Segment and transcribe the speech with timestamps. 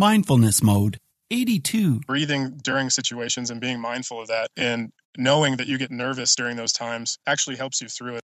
[0.00, 0.96] Mindfulness Mode
[1.30, 2.00] 82.
[2.06, 6.56] Breathing during situations and being mindful of that and knowing that you get nervous during
[6.56, 8.22] those times actually helps you through it.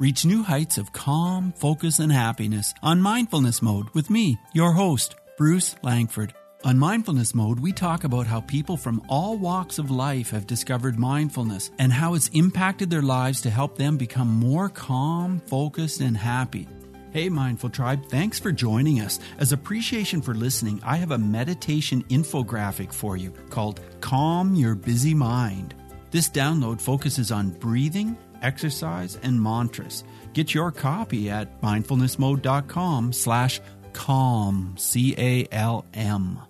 [0.00, 5.14] Reach new heights of calm, focus, and happiness on Mindfulness Mode with me, your host,
[5.38, 6.34] Bruce Langford.
[6.64, 10.98] On Mindfulness Mode, we talk about how people from all walks of life have discovered
[10.98, 16.16] mindfulness and how it's impacted their lives to help them become more calm, focused, and
[16.16, 16.66] happy.
[17.14, 19.20] Hey, Mindful Tribe, thanks for joining us.
[19.38, 25.14] As appreciation for listening, I have a meditation infographic for you called Calm Your Busy
[25.14, 25.76] Mind.
[26.10, 30.02] This download focuses on breathing, exercise, and mantras.
[30.32, 33.60] Get your copy at mindfulnessmode.com slash
[33.92, 36.40] calm, C-A-L-M.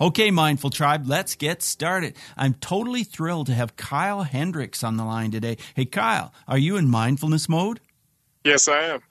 [0.00, 2.14] Okay, Mindful Tribe, let's get started.
[2.36, 5.56] I'm totally thrilled to have Kyle Hendricks on the line today.
[5.74, 7.80] Hey, Kyle, are you in mindfulness mode?
[8.44, 9.02] Yes, I am.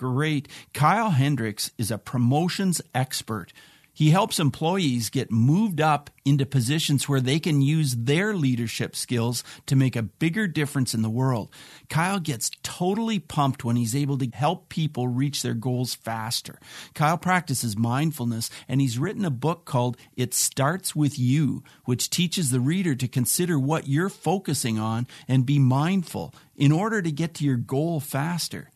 [0.00, 0.48] Great.
[0.72, 3.52] Kyle Hendricks is a promotions expert.
[3.92, 9.44] He helps employees get moved up into positions where they can use their leadership skills
[9.66, 11.50] to make a bigger difference in the world.
[11.90, 16.58] Kyle gets totally pumped when he's able to help people reach their goals faster.
[16.94, 22.48] Kyle practices mindfulness and he's written a book called It Starts With You, which teaches
[22.48, 27.34] the reader to consider what you're focusing on and be mindful in order to get
[27.34, 28.70] to your goal faster.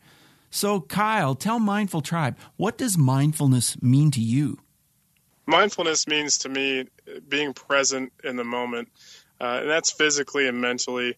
[0.55, 4.57] So, Kyle, tell Mindful Tribe, what does mindfulness mean to you?
[5.45, 6.85] Mindfulness means to me
[7.27, 8.87] being present in the moment,
[9.41, 11.17] uh, and that's physically and mentally.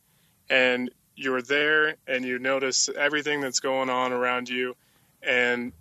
[0.50, 4.76] And you're there and you notice everything that's going on around you,
[5.22, 5.72] and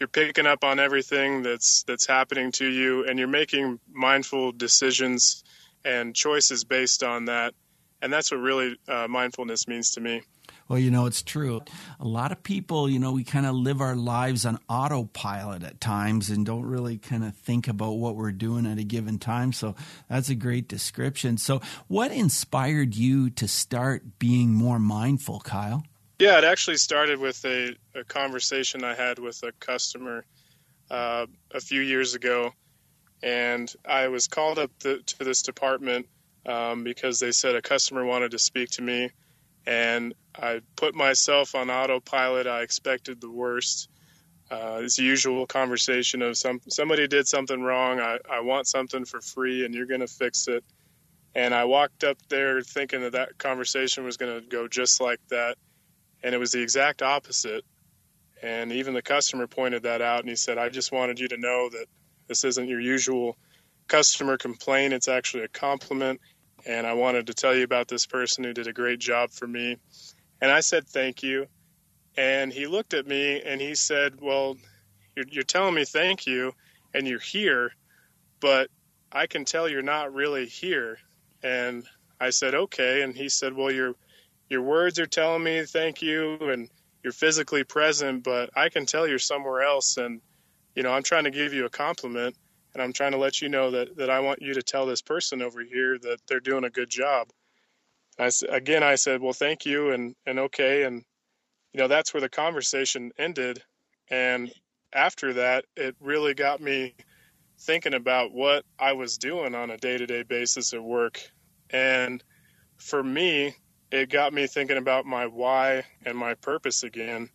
[0.00, 5.44] you're picking up on everything that's that's happening to you, and you're making mindful decisions
[5.84, 7.54] and choices based on that.
[8.02, 10.22] And that's what really uh, mindfulness means to me.
[10.70, 11.62] Well, you know, it's true.
[11.98, 15.80] A lot of people, you know, we kind of live our lives on autopilot at
[15.80, 19.52] times and don't really kind of think about what we're doing at a given time.
[19.52, 19.74] So
[20.08, 21.38] that's a great description.
[21.38, 25.82] So, what inspired you to start being more mindful, Kyle?
[26.20, 30.24] Yeah, it actually started with a, a conversation I had with a customer
[30.88, 32.52] uh, a few years ago.
[33.24, 36.06] And I was called up the, to this department
[36.46, 39.10] um, because they said a customer wanted to speak to me
[39.66, 42.46] and I put myself on autopilot.
[42.46, 43.88] I expected the worst.
[44.50, 48.00] Uh, it's usual conversation of some somebody did something wrong.
[48.00, 50.64] I, I want something for free, and you're going to fix it.
[51.34, 55.20] And I walked up there thinking that that conversation was going to go just like
[55.28, 55.56] that,
[56.24, 57.64] and it was the exact opposite.
[58.42, 61.36] And even the customer pointed that out, and he said, "I just wanted you to
[61.36, 61.86] know that
[62.26, 63.36] this isn't your usual
[63.86, 64.94] customer complaint.
[64.94, 66.20] It's actually a compliment."
[66.66, 69.46] And I wanted to tell you about this person who did a great job for
[69.46, 69.76] me.
[70.40, 71.46] And I said, thank you.
[72.16, 74.56] And he looked at me and he said, well,
[75.16, 76.52] you're, you're telling me thank you
[76.94, 77.72] and you're here,
[78.40, 78.68] but
[79.12, 80.98] I can tell you're not really here.
[81.42, 81.84] And
[82.20, 83.02] I said, okay.
[83.02, 83.94] And he said, well, your,
[84.48, 86.68] your words are telling me thank you and
[87.02, 89.96] you're physically present, but I can tell you're somewhere else.
[89.96, 90.20] And,
[90.74, 92.36] you know, I'm trying to give you a compliment
[92.74, 95.02] and I'm trying to let you know that that I want you to tell this
[95.02, 97.28] person over here that they're doing a good job.
[98.18, 101.04] I again I said, well, thank you, and and okay, and
[101.72, 103.62] you know that's where the conversation ended,
[104.10, 104.52] and
[104.92, 106.94] after that, it really got me
[107.60, 111.20] thinking about what I was doing on a day to day basis at work,
[111.70, 112.22] and
[112.78, 113.54] for me,
[113.90, 117.30] it got me thinking about my why and my purpose again,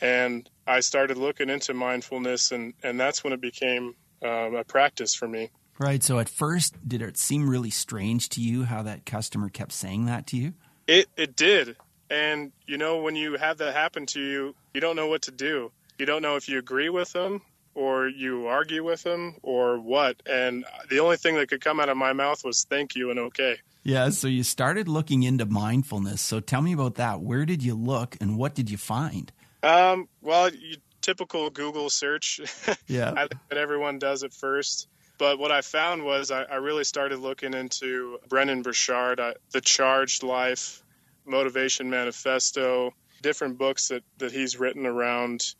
[0.00, 5.14] and I started looking into mindfulness, and and that's when it became um, a practice
[5.14, 5.50] for me.
[5.78, 6.02] Right.
[6.02, 10.06] So at first, did it seem really strange to you how that customer kept saying
[10.06, 10.52] that to you?
[10.86, 11.76] It it did.
[12.10, 15.30] And you know, when you have that happen to you, you don't know what to
[15.30, 15.72] do.
[15.98, 17.40] You don't know if you agree with them
[17.74, 20.22] or you argue with them or what.
[20.26, 23.18] And the only thing that could come out of my mouth was thank you and
[23.18, 23.56] okay.
[23.82, 26.20] Yeah, so you started looking into mindfulness.
[26.20, 27.20] So tell me about that.
[27.20, 29.32] Where did you look and what did you find?
[29.62, 30.76] Um, well, you
[31.10, 32.40] typical Google search.
[32.86, 33.12] Yeah.
[33.16, 34.88] I think that everyone does it first.
[35.18, 39.60] But what I found was I, I really started looking into Brendon Burchard, I, The
[39.60, 40.82] Charged Life,
[41.24, 42.92] Motivation Manifesto,
[43.22, 45.54] different books that, that he's written around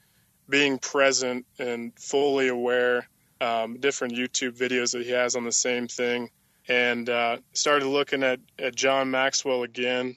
[0.48, 3.08] being present and fully aware,
[3.40, 6.30] um, different YouTube videos that he has on the same thing.
[6.68, 10.16] And uh, started looking at, at John Maxwell again.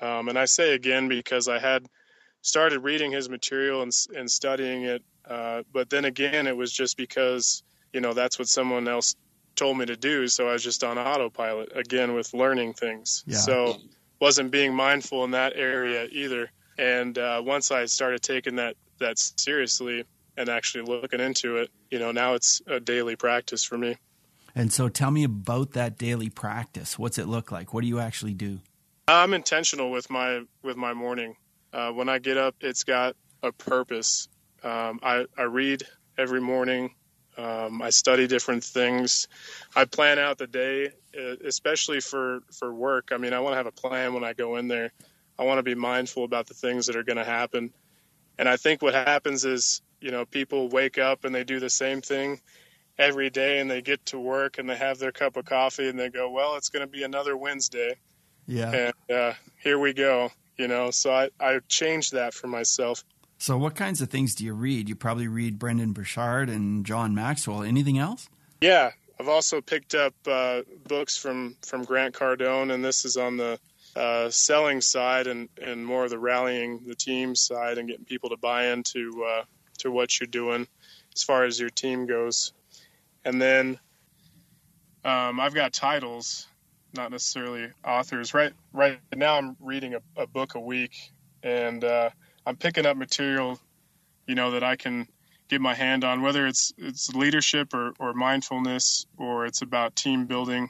[0.00, 1.86] Um, and I say again because I had–
[2.42, 5.02] started reading his material and, and studying it.
[5.28, 7.62] Uh, but then again, it was just because,
[7.92, 9.16] you know, that's what someone else
[9.56, 10.28] told me to do.
[10.28, 13.24] So I was just on autopilot again with learning things.
[13.26, 13.38] Yeah.
[13.38, 13.76] So
[14.20, 16.50] wasn't being mindful in that area either.
[16.78, 20.04] And uh, once I started taking that, that seriously,
[20.36, 23.96] and actually looking into it, you know, now it's a daily practice for me.
[24.54, 26.98] And so tell me about that daily practice.
[26.98, 27.72] What's it look like?
[27.72, 28.60] What do you actually do?
[29.08, 31.36] I'm intentional with my with my morning.
[31.72, 34.28] Uh, when I get up, it's got a purpose.
[34.62, 35.84] Um, I, I read
[36.18, 36.94] every morning.
[37.38, 39.26] Um, I study different things.
[39.74, 43.08] I plan out the day, uh, especially for, for work.
[43.10, 44.92] I mean, I want to have a plan when I go in there.
[45.38, 47.72] I want to be mindful about the things that are going to happen.
[48.38, 51.70] And I think what happens is, you know, people wake up and they do the
[51.70, 52.40] same thing
[52.98, 55.98] every day and they get to work and they have their cup of coffee and
[55.98, 57.96] they go, well, it's going to be another Wednesday.
[58.46, 58.70] Yeah.
[58.70, 59.32] And uh,
[59.62, 60.90] here we go, you know.
[60.90, 63.04] So I, I changed that for myself.
[63.38, 64.88] So, what kinds of things do you read?
[64.88, 67.64] You probably read Brendon Burchard and John Maxwell.
[67.64, 68.28] Anything else?
[68.60, 73.36] Yeah, I've also picked up uh, books from from Grant Cardone, and this is on
[73.36, 73.58] the
[73.96, 78.30] uh, selling side and, and more of the rallying the team side and getting people
[78.30, 79.42] to buy into uh,
[79.78, 80.66] to what you're doing
[81.14, 82.52] as far as your team goes.
[83.24, 83.78] And then
[85.04, 86.46] um, I've got titles,
[86.94, 88.34] not necessarily authors.
[88.34, 90.94] Right right now, I'm reading a, a book a week,
[91.42, 92.10] and uh,
[92.46, 93.58] I'm picking up material,
[94.26, 95.06] you know, that I can
[95.48, 100.26] get my hand on, whether it's it's leadership or, or mindfulness or it's about team
[100.26, 100.68] building.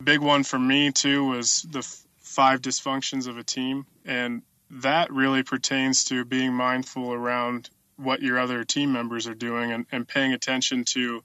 [0.00, 4.42] A big one for me too was the f- five dysfunctions of a team, and
[4.70, 9.86] that really pertains to being mindful around what your other team members are doing and,
[9.92, 11.22] and paying attention to,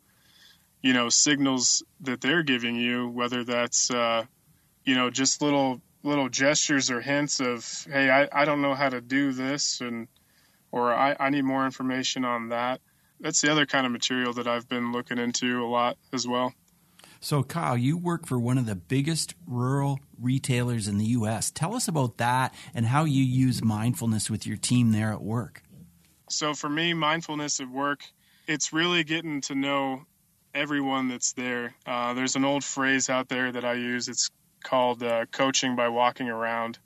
[0.81, 4.25] you know, signals that they're giving you, whether that's uh,
[4.87, 8.87] you know just little little gestures or hints of, hey, I, I don't know how
[8.87, 10.07] to do this, and
[10.71, 12.79] or I, I need more information on that.
[13.19, 16.53] That's the other kind of material that I've been looking into a lot as well.
[17.19, 21.51] So, Kyle, you work for one of the biggest rural retailers in the U.S.
[21.51, 25.63] Tell us about that and how you use mindfulness with your team there at work.
[26.29, 28.05] So, for me, mindfulness at work,
[28.47, 30.03] it's really getting to know
[30.53, 31.75] everyone that's there.
[31.85, 34.07] Uh, there's an old phrase out there that I use.
[34.07, 34.29] It's
[34.63, 36.79] called uh, Coaching by Walking Around.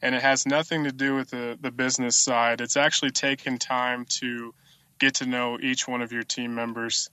[0.00, 2.60] And it has nothing to do with the, the business side.
[2.60, 4.54] It's actually taken time to
[4.98, 7.10] get to know each one of your team members.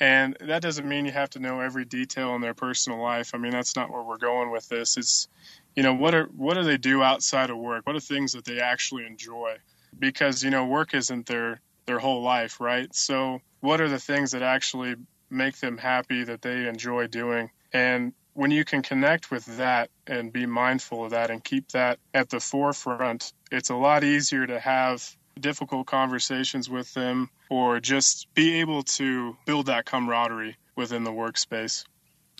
[0.00, 3.32] And that doesn't mean you have to know every detail in their personal life.
[3.34, 4.96] I mean, that's not where we're going with this.
[4.96, 5.28] It's,
[5.76, 7.86] you know, what are what do they do outside of work?
[7.86, 9.56] What are things that they actually enjoy?
[9.96, 12.92] Because you know, work isn't their their whole life, right?
[12.94, 14.96] So, what are the things that actually
[15.30, 17.50] make them happy that they enjoy doing?
[17.72, 21.98] And when you can connect with that and be mindful of that and keep that
[22.12, 28.32] at the forefront, it's a lot easier to have difficult conversations with them or just
[28.34, 31.84] be able to build that camaraderie within the workspace.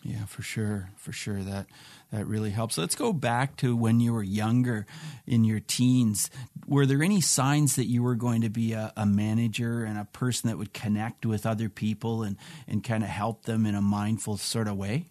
[0.03, 0.91] Yeah, for sure.
[0.97, 1.67] For sure that
[2.13, 2.77] that really helps.
[2.77, 4.87] Let's go back to when you were younger
[5.27, 6.31] in your teens.
[6.67, 10.05] Were there any signs that you were going to be a, a manager and a
[10.05, 12.37] person that would connect with other people and,
[12.69, 15.07] and kind of help them in a mindful sort of way?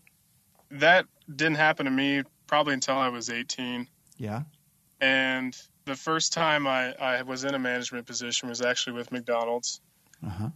[0.73, 3.87] That didn't happen to me probably until I was 18.
[4.17, 4.43] Yeah.
[4.99, 5.55] And
[5.85, 9.81] the first time I, I was in a management position was actually with McDonald's.
[10.25, 10.49] Uh-huh.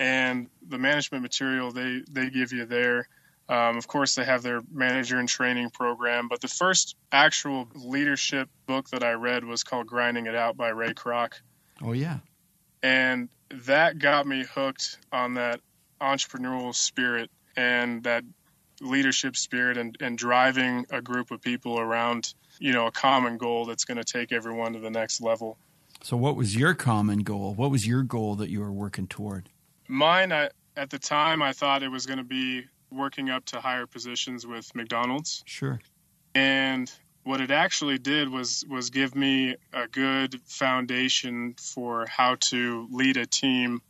[0.00, 3.08] And the management material they, they give you there,
[3.48, 6.28] um, of course, they have their manager and training program.
[6.28, 10.68] But the first actual leadership book that I read was called Grinding It Out by
[10.68, 11.32] Ray Kroc.
[11.82, 12.18] Oh, yeah.
[12.82, 15.60] And that got me hooked on that
[16.00, 18.22] entrepreneurial spirit and that
[18.80, 23.64] leadership spirit and, and driving a group of people around you know a common goal
[23.64, 25.58] that's going to take everyone to the next level.
[26.02, 27.54] So what was your common goal?
[27.54, 29.48] What was your goal that you were working toward?
[29.88, 33.60] Mine I, at the time i thought it was going to be working up to
[33.60, 35.42] higher positions with mcdonald's.
[35.46, 35.80] Sure.
[36.34, 36.90] And
[37.24, 43.16] what it actually did was was give me a good foundation for how to lead
[43.16, 43.82] a team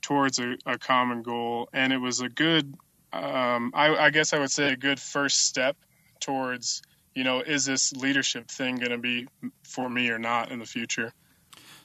[0.00, 1.68] towards a, a common goal.
[1.72, 2.74] And it was a good
[3.12, 5.76] um, I, I guess I would say a good first step
[6.20, 6.82] towards,
[7.14, 9.26] you know, is this leadership thing going to be
[9.64, 11.12] for me or not in the future?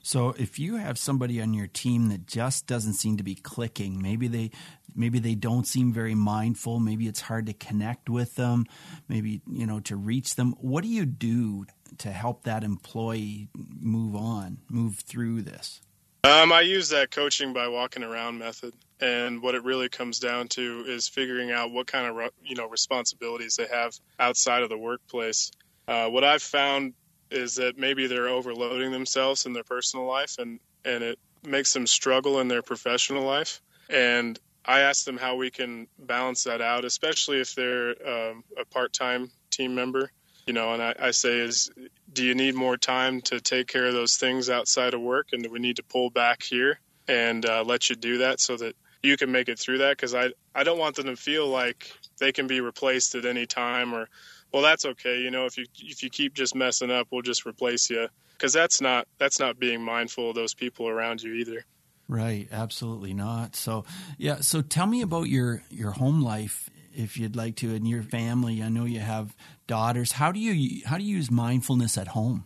[0.03, 3.99] So if you have somebody on your team that just doesn't seem to be clicking,
[3.99, 4.51] maybe they
[4.93, 8.65] maybe they don't seem very mindful, maybe it's hard to connect with them,
[9.09, 11.65] maybe you know to reach them, what do you do
[11.97, 15.81] to help that employee move on, move through this?
[16.25, 20.47] Um, I use that coaching by walking around method, and what it really comes down
[20.49, 24.77] to is figuring out what kind of you know responsibilities they have outside of the
[24.77, 25.51] workplace.
[25.87, 26.95] Uh, what I've found
[27.29, 31.85] is that maybe they're overloading themselves in their personal life, and and it makes them
[31.85, 33.61] struggle in their professional life.
[33.87, 38.65] And I ask them how we can balance that out, especially if they're um, a
[38.65, 40.09] part-time team member
[40.45, 41.69] you know and I, I, say is
[42.13, 45.43] do you need more time to take care of those things outside of work and
[45.43, 48.75] do we need to pull back here and uh, let you do that so that
[49.03, 49.97] you can make it through that?
[49.97, 53.45] Because I, I don't want them to feel like they can be replaced at any
[53.45, 54.07] time or
[54.51, 55.19] well that's okay.
[55.19, 58.07] You know if you if you keep just messing up we'll just replace you.
[58.33, 61.65] Because that's not that's not being mindful of those people around you either.
[62.07, 62.47] Right.
[62.51, 63.55] Absolutely not.
[63.55, 63.85] So
[64.17, 64.41] yeah.
[64.41, 68.61] So tell me about your your home life if you'd like to in your family
[68.61, 69.35] i know you have
[69.67, 72.45] daughters how do you how do you use mindfulness at home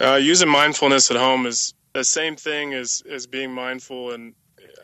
[0.00, 4.34] uh, using mindfulness at home is the same thing as as being mindful in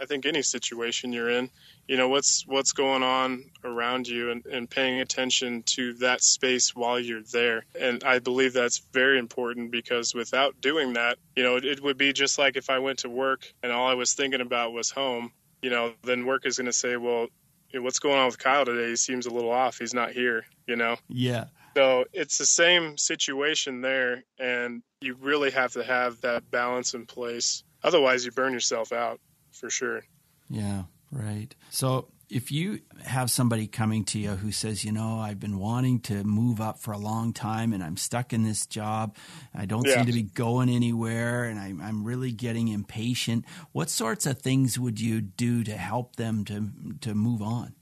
[0.01, 1.51] I think any situation you're in.
[1.87, 6.75] You know what's what's going on around you and, and paying attention to that space
[6.77, 7.65] while you're there.
[7.79, 11.97] And I believe that's very important because without doing that, you know, it, it would
[11.97, 14.91] be just like if I went to work and all I was thinking about was
[14.91, 15.33] home.
[15.63, 17.29] You know, then work is going to say, well,
[17.75, 18.91] what's going on with Kyle today?
[18.91, 19.79] He seems a little off.
[19.79, 20.45] He's not here.
[20.67, 20.97] You know.
[21.09, 21.47] Yeah.
[21.77, 27.07] So it's the same situation there, and you really have to have that balance in
[27.07, 27.63] place.
[27.85, 29.21] Otherwise, you burn yourself out
[29.53, 30.03] for sure.
[30.51, 31.55] Yeah, right.
[31.71, 36.01] So if you have somebody coming to you who says, you know, I've been wanting
[36.01, 39.17] to move up for a long time and I'm stuck in this job,
[39.55, 39.97] I don't yeah.
[39.97, 44.79] seem to be going anywhere, and I'm, I'm really getting impatient, what sorts of things
[44.79, 46.71] would you do to help them to,
[47.01, 47.75] to move on?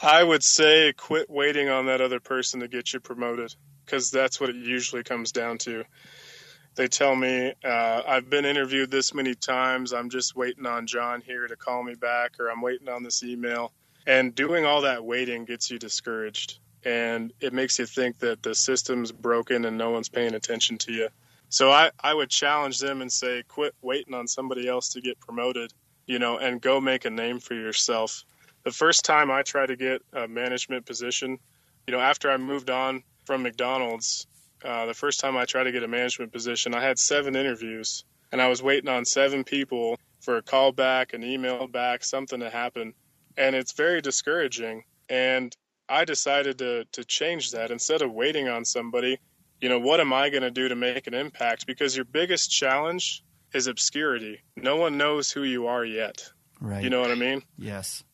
[0.00, 4.40] I would say quit waiting on that other person to get you promoted because that's
[4.40, 5.84] what it usually comes down to.
[6.74, 9.92] They tell me, uh, I've been interviewed this many times.
[9.92, 13.22] I'm just waiting on John here to call me back, or I'm waiting on this
[13.22, 13.72] email.
[14.06, 16.58] And doing all that waiting gets you discouraged.
[16.84, 20.92] And it makes you think that the system's broken and no one's paying attention to
[20.92, 21.08] you.
[21.48, 25.20] So I, I would challenge them and say, quit waiting on somebody else to get
[25.20, 25.72] promoted,
[26.06, 28.24] you know, and go make a name for yourself
[28.64, 31.38] the first time I tried to get a management position,
[31.86, 34.26] you know, after I moved on from McDonald's,
[34.64, 38.04] uh, the first time I tried to get a management position, I had seven interviews
[38.30, 42.40] and I was waiting on seven people for a call back, an email back, something
[42.40, 42.94] to happen.
[43.36, 44.84] And it's very discouraging.
[45.08, 45.56] And
[45.88, 47.70] I decided to, to change that.
[47.70, 49.18] Instead of waiting on somebody,
[49.60, 51.66] you know, what am I going to do to make an impact?
[51.66, 53.22] Because your biggest challenge
[53.52, 54.40] is obscurity.
[54.56, 56.28] No one knows who you are yet.
[56.60, 56.82] Right.
[56.82, 57.42] You know what I mean?
[57.58, 58.04] Yes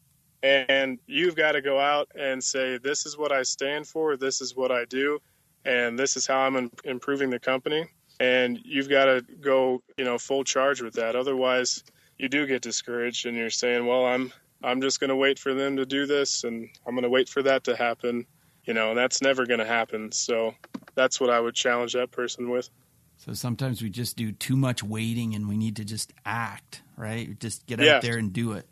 [0.42, 4.40] and you've got to go out and say this is what i stand for this
[4.40, 5.18] is what i do
[5.64, 7.84] and this is how i'm improving the company
[8.20, 11.82] and you've got to go you know full charge with that otherwise
[12.18, 15.54] you do get discouraged and you're saying well i'm i'm just going to wait for
[15.54, 18.26] them to do this and i'm going to wait for that to happen
[18.64, 20.54] you know and that's never going to happen so
[20.94, 22.70] that's what i would challenge that person with
[23.16, 27.38] so sometimes we just do too much waiting and we need to just act right
[27.40, 27.96] just get yeah.
[27.96, 28.66] out there and do it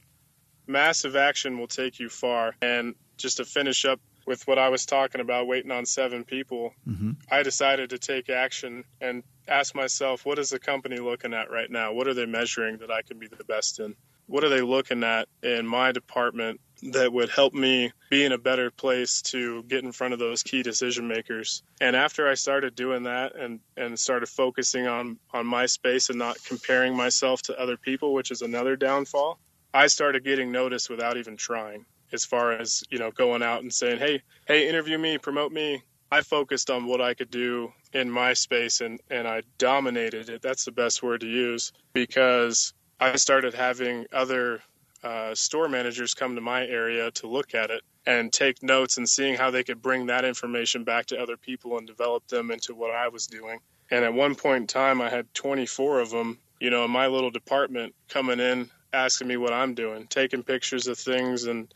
[0.67, 2.55] massive action will take you far.
[2.61, 6.75] And just to finish up with what I was talking about, waiting on seven people,
[6.87, 7.13] mm-hmm.
[7.31, 11.71] I decided to take action and ask myself, what is the company looking at right
[11.71, 11.93] now?
[11.93, 13.95] What are they measuring that I can be the best in?
[14.27, 16.61] What are they looking at in my department
[16.93, 20.43] that would help me be in a better place to get in front of those
[20.43, 21.63] key decision makers?
[21.81, 26.19] And after I started doing that and, and started focusing on, on my space and
[26.19, 29.39] not comparing myself to other people, which is another downfall,
[29.73, 31.85] I started getting noticed without even trying.
[32.13, 35.83] As far as you know, going out and saying, "Hey, hey, interview me, promote me."
[36.11, 40.41] I focused on what I could do in my space, and and I dominated it.
[40.41, 44.63] That's the best word to use because I started having other
[45.03, 49.09] uh, store managers come to my area to look at it and take notes and
[49.09, 52.75] seeing how they could bring that information back to other people and develop them into
[52.75, 53.59] what I was doing.
[53.91, 57.07] And at one point in time, I had 24 of them, you know, in my
[57.07, 61.73] little department coming in asking me what I'm doing, taking pictures of things and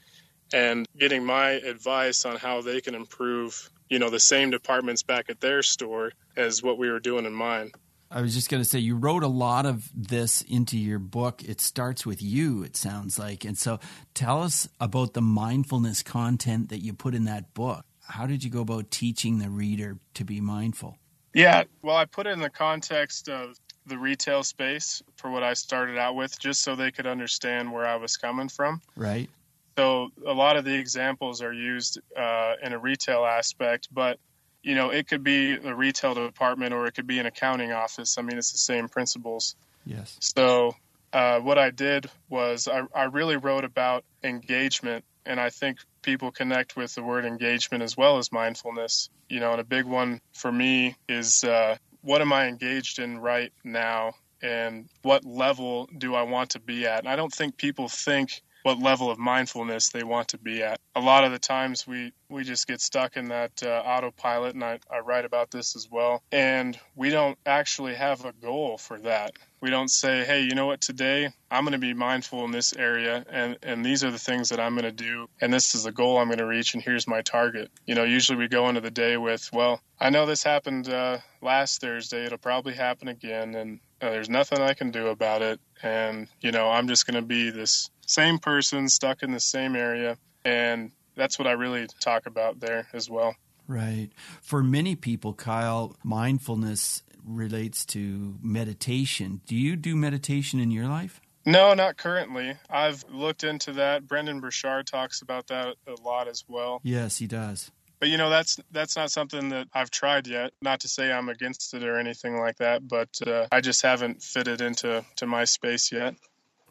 [0.53, 5.31] and getting my advice on how they can improve, you know, the same departments back
[5.31, 7.71] at their store as what we were doing in mine.
[8.11, 11.45] I was just going to say, you wrote a lot of this into your book.
[11.45, 13.45] It starts with you, it sounds like.
[13.45, 13.79] And so
[14.15, 17.85] tell us about the mindfulness content that you put in that book.
[18.09, 20.99] How did you go about teaching the reader to be mindful?
[21.33, 25.55] Yeah, well, I put it in the context of the retail space for what I
[25.55, 28.83] started out with, just so they could understand where I was coming from.
[28.97, 29.31] Right.
[29.79, 34.19] So a lot of the examples are used uh, in a retail aspect, but
[34.63, 38.19] you know it could be a retail department or it could be an accounting office.
[38.19, 39.57] I mean, it's the same principles.
[39.87, 40.17] Yes.
[40.21, 40.75] So
[41.13, 46.31] uh, what I did was I, I really wrote about engagement, and I think people
[46.31, 49.11] connect with the word engagement as well as mindfulness.
[49.29, 53.19] You know, and a big one for me is uh, what am I engaged in
[53.19, 57.01] right now and what level do I want to be at?
[57.01, 60.79] And I don't think people think what level of mindfulness they want to be at.
[60.95, 64.65] A lot of the times we, we just get stuck in that uh, autopilot, and
[64.65, 66.23] I, I write about this as well.
[66.33, 69.33] And we don't actually have a goal for that.
[69.61, 72.73] We don't say, hey, you know what, today I'm going to be mindful in this
[72.73, 75.85] area, and, and these are the things that I'm going to do, and this is
[75.85, 77.71] the goal I'm going to reach, and here's my target.
[77.87, 81.19] You know, usually we go into the day with, well, I know this happened uh,
[81.43, 85.61] last Thursday, it'll probably happen again, and uh, there's nothing I can do about it.
[85.83, 89.77] And, you know, I'm just going to be this same person stuck in the same
[89.77, 90.19] area.
[90.45, 93.35] And that's what I really talk about there as well.
[93.67, 94.11] Right.
[94.43, 99.43] For many people, Kyle, mindfulness relates to meditation.
[99.47, 101.21] Do you do meditation in your life?
[101.47, 102.57] No, not currently.
[102.69, 104.07] I've looked into that.
[104.07, 106.81] Brendon Burchard talks about that a lot as well.
[106.83, 107.71] Yes, he does.
[108.01, 110.53] But you know that's that's not something that I've tried yet.
[110.63, 114.23] Not to say I'm against it or anything like that, but uh, I just haven't
[114.23, 116.15] fitted into to my space yet.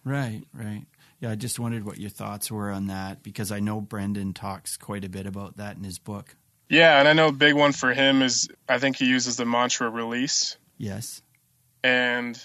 [0.04, 0.86] Right, right.
[1.20, 4.78] Yeah, I just wondered what your thoughts were on that because I know Brendon talks
[4.78, 6.36] quite a bit about that in his book.
[6.70, 9.46] Yeah, and I know a big one for him is I think he uses the
[9.46, 10.58] mantra release.
[10.78, 11.22] Yes.
[11.84, 12.40] And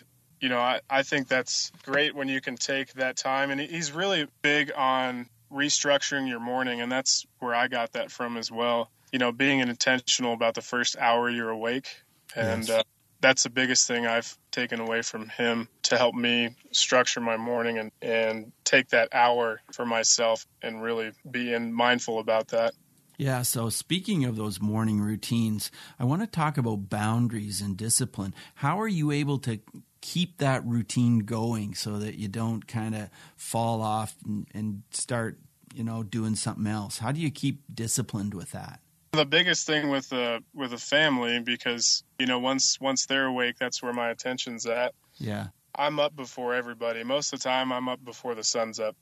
[0.44, 3.50] you know, I, I think that's great when you can take that time.
[3.50, 6.82] And he's really big on restructuring your morning.
[6.82, 8.90] And that's where I got that from as well.
[9.10, 11.88] You know, being intentional about the first hour you're awake.
[12.36, 12.78] And yes.
[12.78, 12.82] uh,
[13.24, 17.78] that's the biggest thing I've taken away from him to help me structure my morning
[17.78, 22.74] and, and take that hour for myself and really being mindful about that.
[23.16, 28.34] Yeah, so speaking of those morning routines, I want to talk about boundaries and discipline.
[28.56, 29.58] How are you able to
[30.02, 35.38] keep that routine going so that you don't kind of fall off and, and start,
[35.74, 36.98] you know, doing something else?
[36.98, 38.80] How do you keep disciplined with that?
[39.14, 43.56] The biggest thing with a with a family because you know once once they're awake,
[43.58, 44.92] that's where my attention's at.
[45.18, 45.48] Yeah.
[45.76, 47.02] I'm up before everybody.
[47.02, 48.96] Most of the time, I'm up before the sun's up.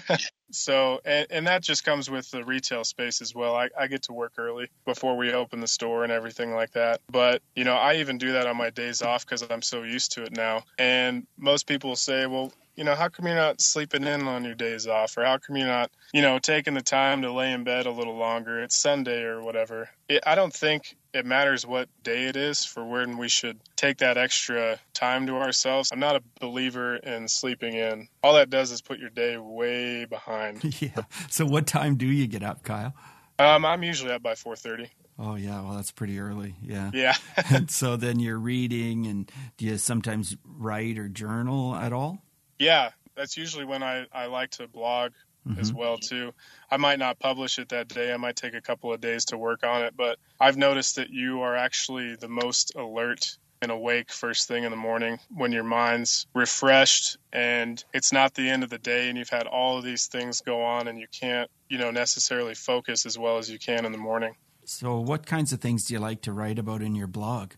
[0.50, 3.56] so, and, and, that just comes with the retail space as well.
[3.56, 7.00] I, I, get to work early before we open the store and everything like that.
[7.10, 10.12] But, you know, I even do that on my days off because I'm so used
[10.12, 10.64] to it now.
[10.78, 14.54] And most people say, well, you know, how come you're not sleeping in on your
[14.54, 15.16] days off?
[15.16, 17.90] Or how come you're not, you know, taking the time to lay in bed a
[17.90, 18.62] little longer?
[18.62, 19.90] It's Sunday or whatever.
[20.08, 23.98] It, I don't think it matters what day it is for when we should take
[23.98, 25.90] that extra time to ourselves.
[25.90, 28.06] I'm not a believer in sleeping in.
[28.22, 30.80] All that does is put your day way behind.
[30.80, 31.02] yeah.
[31.30, 32.94] So what time do you get up, Kyle?
[33.40, 34.88] Um, I'm usually up by 4:30.
[35.18, 36.54] Oh yeah, well that's pretty early.
[36.62, 36.92] Yeah.
[36.94, 37.16] Yeah.
[37.50, 42.22] and so then you're reading, and do you sometimes write or journal at all?
[42.58, 45.12] Yeah, that's usually when I, I like to blog
[45.46, 45.60] mm-hmm.
[45.60, 46.32] as well too.
[46.70, 48.12] I might not publish it that day.
[48.12, 51.10] I might take a couple of days to work on it, but I've noticed that
[51.10, 55.64] you are actually the most alert and awake first thing in the morning when your
[55.64, 59.84] mind's refreshed and it's not the end of the day and you've had all of
[59.84, 63.58] these things go on and you can't, you know, necessarily focus as well as you
[63.58, 64.34] can in the morning.
[64.64, 67.54] So what kinds of things do you like to write about in your blog?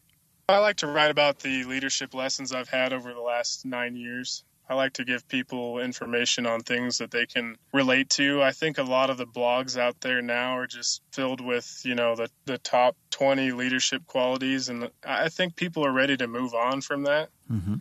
[0.49, 4.43] I like to write about the leadership lessons I've had over the last nine years.
[4.71, 8.41] I like to give people information on things that they can relate to.
[8.41, 11.97] I think a lot of the blogs out there now are just filled with, you
[11.97, 14.69] know, the, the top 20 leadership qualities.
[14.69, 17.31] And I think people are ready to move on from that.
[17.51, 17.75] Mm-hmm.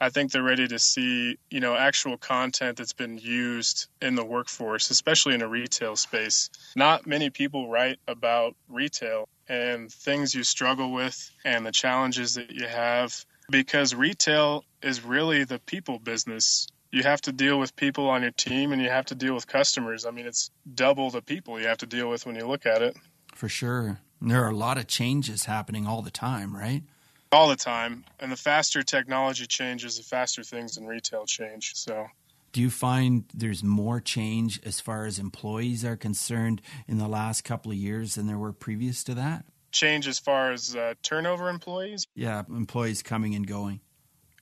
[0.00, 4.24] I think they're ready to see, you know, actual content that's been used in the
[4.24, 6.50] workforce, especially in a retail space.
[6.74, 12.50] Not many people write about retail and things you struggle with and the challenges that
[12.50, 16.66] you have because retail is really the people business.
[16.90, 19.46] You have to deal with people on your team and you have to deal with
[19.46, 20.04] customers.
[20.04, 22.82] I mean, it's double the people you have to deal with when you look at
[22.82, 22.96] it.
[23.34, 24.00] For sure.
[24.20, 26.82] There are a lot of changes happening all the time, right?
[27.30, 28.04] All the time.
[28.18, 31.72] And the faster technology changes, the faster things in retail change.
[31.74, 32.06] So
[32.52, 37.42] do you find there's more change as far as employees are concerned in the last
[37.42, 39.46] couple of years than there were previous to that?
[39.72, 42.06] Change as far as uh, turnover employees?
[42.14, 43.80] Yeah, employees coming and going.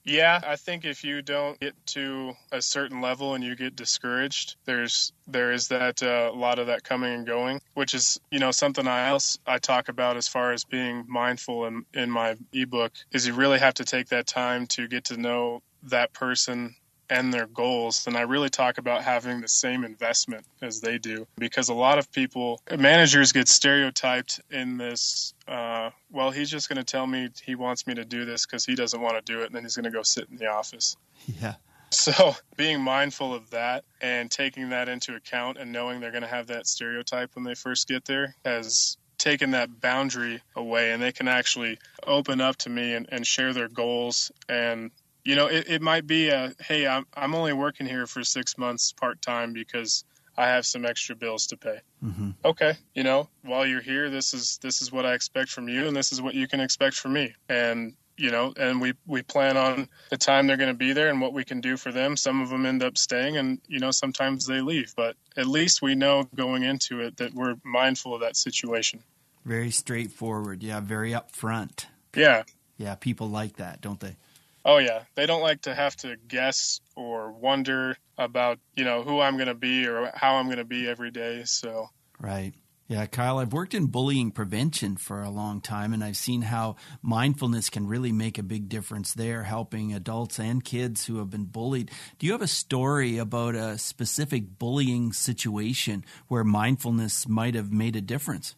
[0.05, 4.57] Yeah, I think if you don't get to a certain level and you get discouraged,
[4.65, 8.39] there's there is that uh, a lot of that coming and going, which is you
[8.39, 12.37] know something I else I talk about as far as being mindful in in my
[12.53, 16.75] ebook is you really have to take that time to get to know that person
[17.11, 21.27] and their goals, then I really talk about having the same investment as they do.
[21.37, 26.79] Because a lot of people, managers get stereotyped in this, uh, well, he's just going
[26.79, 29.41] to tell me he wants me to do this because he doesn't want to do
[29.43, 30.97] it, and then he's going to go sit in the office.
[31.41, 31.57] Yeah.
[31.93, 36.29] So being mindful of that and taking that into account and knowing they're going to
[36.29, 41.13] have that stereotype when they first get there has taken that boundary away and they
[41.13, 44.91] can actually open up to me and, and share their goals and
[45.25, 48.57] you know, it, it might be a hey, I'm I'm only working here for six
[48.57, 50.05] months part time because
[50.37, 51.81] I have some extra bills to pay.
[52.05, 52.31] Mm-hmm.
[52.45, 55.87] Okay, you know, while you're here, this is this is what I expect from you,
[55.87, 57.35] and this is what you can expect from me.
[57.49, 61.09] And you know, and we we plan on the time they're going to be there
[61.09, 62.17] and what we can do for them.
[62.17, 64.95] Some of them end up staying, and you know, sometimes they leave.
[64.97, 69.03] But at least we know going into it that we're mindful of that situation.
[69.45, 70.81] Very straightforward, yeah.
[70.81, 71.87] Very upfront.
[72.15, 72.45] Yeah,
[72.77, 72.95] yeah.
[72.95, 74.17] People like that, don't they?
[74.65, 79.21] Oh yeah, they don't like to have to guess or wonder about you know who
[79.21, 81.45] I'm going to be or how I'm going to be every day.
[81.45, 82.55] So right.
[82.91, 86.75] Yeah, Kyle, I've worked in bullying prevention for a long time, and I've seen how
[87.03, 91.45] mindfulness can really make a big difference there, helping adults and kids who have been
[91.45, 91.93] bullied.
[92.19, 97.95] Do you have a story about a specific bullying situation where mindfulness might have made
[97.95, 98.57] a difference?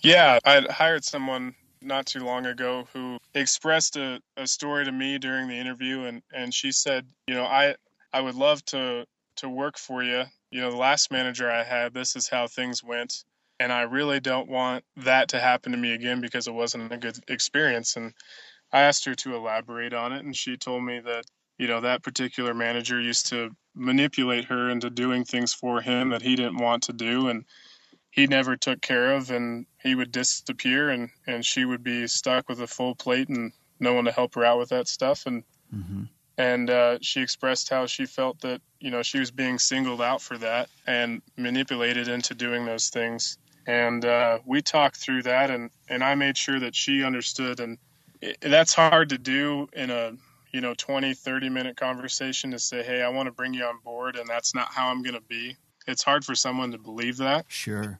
[0.00, 5.18] Yeah, I hired someone not too long ago who expressed a, a story to me
[5.18, 7.74] during the interview, and, and she said, you know, I
[8.12, 9.04] I would love to
[9.36, 10.24] to work for you.
[10.50, 13.24] You know, the last manager I had, this is how things went
[13.60, 16.96] and I really don't want that to happen to me again because it wasn't a
[16.96, 17.96] good experience.
[17.96, 18.14] And
[18.72, 21.24] I asked her to elaborate on it, and she told me that
[21.58, 26.22] you know that particular manager used to manipulate her into doing things for him that
[26.22, 27.44] he didn't want to do, and
[28.18, 32.48] he never took care of, and he would disappear, and and she would be stuck
[32.48, 35.44] with a full plate and no one to help her out with that stuff, and.
[35.74, 36.04] Mm-hmm.
[36.40, 40.22] And uh, she expressed how she felt that you know she was being singled out
[40.22, 43.38] for that and manipulated into doing those things.
[43.66, 47.58] And uh, we talked through that and and I made sure that she understood.
[47.58, 47.76] And
[48.22, 50.12] it, that's hard to do in a
[50.52, 53.80] you know 20 30 minute conversation to say hey I want to bring you on
[53.82, 55.56] board and that's not how I'm going to be.
[55.88, 57.46] It's hard for someone to believe that.
[57.48, 57.98] Sure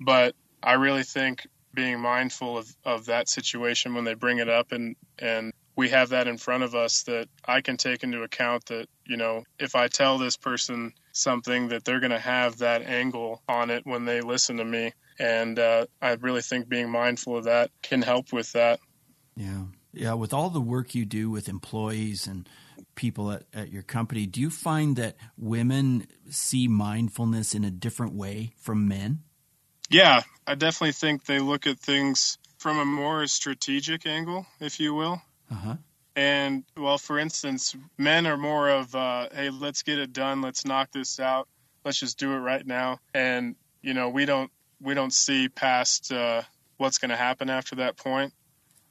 [0.00, 4.72] but I really think being mindful of, of that situation when they bring it up
[4.72, 8.66] and and we have that in front of us that I can take into account
[8.66, 12.82] that you know if I tell this person something that they're going to have that
[12.82, 17.36] angle on it when they listen to me and uh, I really think being mindful
[17.36, 18.80] of that can help with that.
[19.36, 20.14] Yeah, yeah.
[20.14, 22.48] With all the work you do with employees and
[22.94, 28.14] people at, at your company, do you find that women see mindfulness in a different
[28.14, 29.24] way from men?
[29.90, 34.94] Yeah, I definitely think they look at things from a more strategic angle, if you
[34.94, 35.20] will.
[35.50, 35.76] Uh-huh.
[36.14, 40.42] And well, for instance, men are more of, uh, "Hey, let's get it done.
[40.42, 41.48] Let's knock this out.
[41.84, 44.50] Let's just do it right now." And you know, we don't
[44.80, 46.42] we don't see past uh,
[46.76, 48.32] what's going to happen after that point.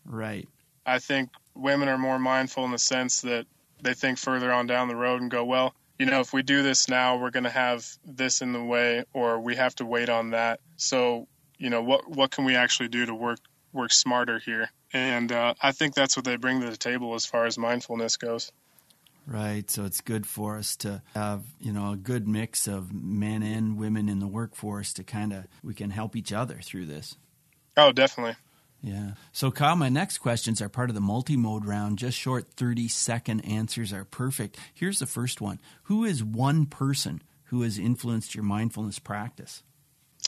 [0.06, 0.48] Right.
[0.86, 3.46] I think women are more mindful in the sense that
[3.82, 6.64] they think further on down the road and go, well, you know, if we do
[6.64, 10.10] this now, we're going to have this in the way, or we have to wait
[10.10, 10.62] on that.
[10.78, 13.40] So, you know, what what can we actually do to work
[13.74, 14.72] work smarter here?
[14.94, 18.18] And uh, I think that's what they bring to the table as far as mindfulness
[18.18, 18.52] goes.
[19.28, 19.70] Right.
[19.70, 23.78] So it's good for us to have, you know, a good mix of men and
[23.78, 27.16] women in the workforce to kind of, we can help each other through this.
[27.78, 28.38] Oh, definitely.
[28.82, 29.12] Yeah.
[29.32, 31.98] So, Kyle, my next questions are part of the multi mode round.
[31.98, 34.58] Just short 30 second answers are perfect.
[34.74, 39.64] Here's the first one Who is one person who has influenced your mindfulness practice?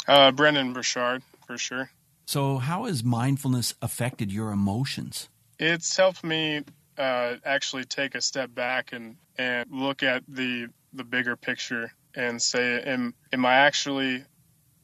[0.07, 1.91] Uh, Brendon Burchard, for sure.
[2.25, 5.29] So, how has mindfulness affected your emotions?
[5.59, 6.63] It's helped me
[6.97, 12.41] uh, actually take a step back and and look at the the bigger picture and
[12.41, 14.23] say, am am I actually,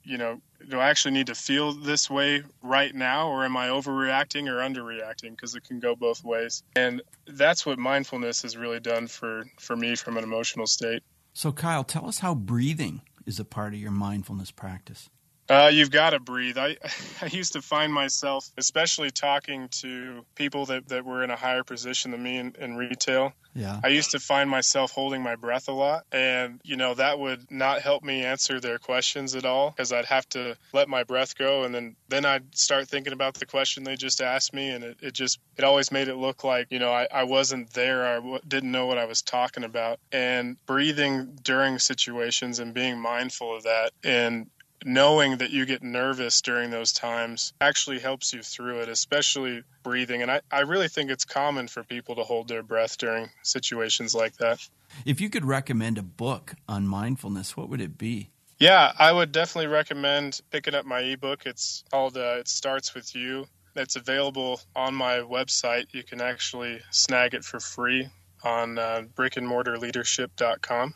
[0.03, 3.67] you know, do I actually need to feel this way right now, or am I
[3.69, 5.31] overreacting or underreacting?
[5.31, 9.75] Because it can go both ways, and that's what mindfulness has really done for for
[9.75, 11.03] me from an emotional state.
[11.33, 15.09] So, Kyle, tell us how breathing is a part of your mindfulness practice.
[15.49, 16.57] Uh, you've got to breathe.
[16.57, 16.77] I,
[17.21, 21.63] I used to find myself, especially talking to people that, that were in a higher
[21.63, 23.33] position than me in, in retail.
[23.57, 23.79] Yeah.
[23.83, 26.05] I used to find myself holding my breath a lot.
[26.11, 30.05] And, you know, that would not help me answer their questions at all because I'd
[30.05, 31.63] have to let my breath go.
[31.63, 34.69] And then, then I'd start thinking about the question they just asked me.
[34.69, 37.73] And it, it just, it always made it look like, you know, I, I wasn't
[37.73, 38.05] there.
[38.05, 39.99] I w- didn't know what I was talking about.
[40.11, 44.51] And breathing during situations and being mindful of that and
[44.85, 50.21] knowing that you get nervous during those times actually helps you through it, especially breathing.
[50.21, 54.13] And I, I really think it's common for people to hold their breath during situations
[54.13, 54.67] like that.
[55.05, 58.29] If you could recommend a book on mindfulness, what would it be?
[58.59, 61.45] Yeah, I would definitely recommend picking up my ebook.
[61.45, 63.45] It's called uh, It Starts With You.
[63.75, 65.85] It's available on my website.
[65.91, 68.09] You can actually snag it for free
[68.43, 70.95] on uh, brickandmortarleadership.com.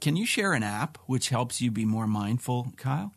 [0.00, 3.14] Can you share an app which helps you be more mindful, Kyle?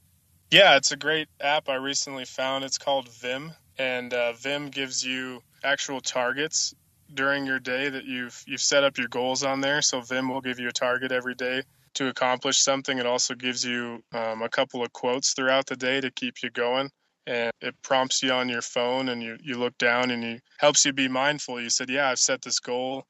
[0.51, 2.63] Yeah, it's a great app I recently found.
[2.65, 6.73] It's called Vim, and uh, Vim gives you actual targets
[7.13, 9.81] during your day that you've you've set up your goals on there.
[9.81, 11.63] So Vim will give you a target every day
[11.95, 12.97] to accomplish something.
[12.99, 16.49] It also gives you um, a couple of quotes throughout the day to keep you
[16.51, 16.91] going.
[17.27, 20.85] and it prompts you on your phone and you, you look down and you helps
[20.85, 21.61] you be mindful.
[21.61, 23.05] You said, Yeah, I've set this goal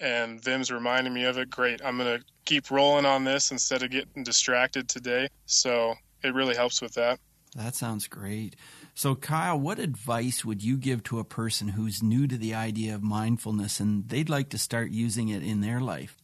[0.00, 1.50] and Vim's reminding me of it.
[1.50, 1.80] Great.
[1.84, 5.28] I'm going to keep rolling on this instead of getting distracted today.
[5.46, 7.20] So it really helps with that.
[7.54, 8.56] That sounds great.
[8.94, 12.94] So, Kyle, what advice would you give to a person who's new to the idea
[12.94, 16.16] of mindfulness and they'd like to start using it in their life?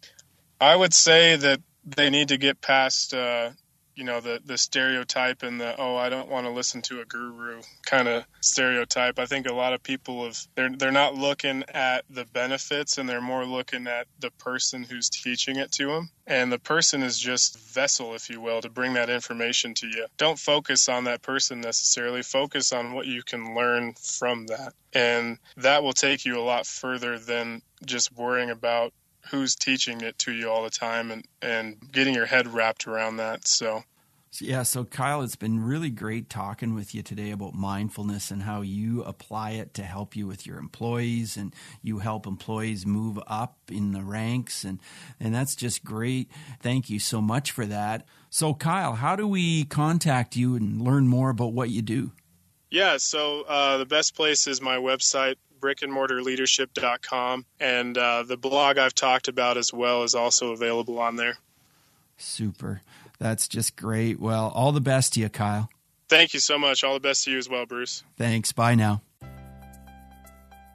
[0.60, 3.50] I would say that they need to get past uh,
[4.00, 7.04] you know the the stereotype and the oh I don't want to listen to a
[7.04, 9.18] guru kind of stereotype.
[9.18, 13.06] I think a lot of people have they're they're not looking at the benefits and
[13.06, 16.08] they're more looking at the person who's teaching it to them.
[16.26, 20.06] And the person is just vessel, if you will, to bring that information to you.
[20.16, 22.22] Don't focus on that person necessarily.
[22.22, 24.72] Focus on what you can learn from that.
[24.94, 28.94] And that will take you a lot further than just worrying about
[29.30, 33.18] who's teaching it to you all the time and, and getting your head wrapped around
[33.18, 33.46] that.
[34.32, 38.44] So yeah, so Kyle, it's been really great talking with you today about mindfulness and
[38.44, 43.18] how you apply it to help you with your employees and you help employees move
[43.26, 44.78] up in the ranks and
[45.18, 46.30] and that's just great.
[46.62, 48.06] Thank you so much for that.
[48.30, 52.12] So Kyle, how do we contact you and learn more about what you do?
[52.70, 58.94] Yeah, so uh, the best place is my website, brickandmortarleadership.com, and uh, the blog I've
[58.94, 61.36] talked about as well is also available on there.
[62.16, 62.82] Super.
[63.20, 64.18] That's just great.
[64.18, 65.68] Well, all the best to you, Kyle.
[66.08, 66.82] Thank you so much.
[66.82, 68.02] All the best to you as well, Bruce.
[68.16, 68.50] Thanks.
[68.50, 69.02] Bye now.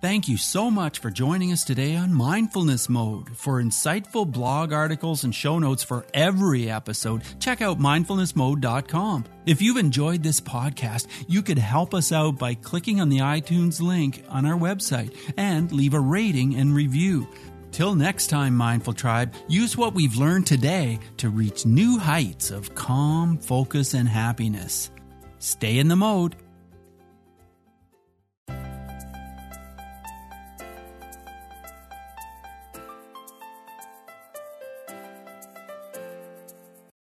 [0.01, 3.35] Thank you so much for joining us today on Mindfulness Mode.
[3.35, 9.25] For insightful blog articles and show notes for every episode, check out mindfulnessmode.com.
[9.47, 13.81] If you've enjoyed this podcast, you could help us out by clicking on the iTunes
[13.81, 17.27] link on our website and leave a rating and review.
[17.75, 22.73] Till next time, Mindful Tribe, use what we've learned today to reach new heights of
[22.73, 24.91] calm, focus, and happiness.
[25.39, 26.37] Stay in the mode.